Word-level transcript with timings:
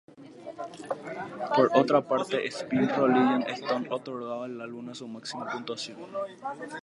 Por 1.55 1.69
otra 1.75 2.01
parte, 2.07 2.43
"Spin" 2.47 2.85
y 2.85 2.87
"Rolling 2.87 3.43
Stone" 3.49 3.87
otorgaron 3.91 4.43
al 4.53 4.59
álbum 4.61 4.91
su 4.95 5.07
máxima 5.07 5.47
puntuación. 5.47 5.99